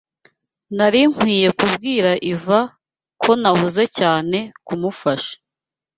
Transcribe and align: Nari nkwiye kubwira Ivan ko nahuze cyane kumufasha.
Nari 0.77 1.01
nkwiye 1.11 1.49
kubwira 1.59 2.11
Ivan 2.31 2.67
ko 3.21 3.31
nahuze 3.41 3.83
cyane 3.97 4.37
kumufasha. 4.65 5.33